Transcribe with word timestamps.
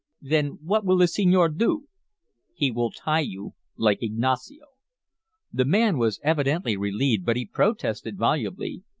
"Then 0.23 0.57
what 0.63 0.83
will 0.83 0.97
the 0.97 1.07
senor 1.07 1.47
do?" 1.49 1.85
"He 2.55 2.71
will 2.71 2.89
tie 2.89 3.19
you 3.19 3.51
like 3.77 4.01
Ignacio." 4.01 4.65
The 5.53 5.63
man 5.65 5.99
was 5.99 6.19
evidently 6.23 6.75
relieved, 6.75 7.23
but 7.23 7.35
he 7.37 7.45
protested 7.45 8.17
volubly. 8.17 8.81